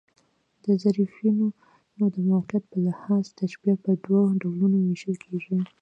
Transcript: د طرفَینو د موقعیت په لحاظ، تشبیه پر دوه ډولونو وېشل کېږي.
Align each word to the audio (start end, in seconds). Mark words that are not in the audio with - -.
د 0.63 0.65
طرفَینو 0.83 1.47
د 2.13 2.15
موقعیت 2.29 2.63
په 2.71 2.77
لحاظ، 2.87 3.23
تشبیه 3.39 3.75
پر 3.83 3.95
دوه 4.05 4.23
ډولونو 4.41 4.77
وېشل 4.81 5.15
کېږي. 5.25 5.57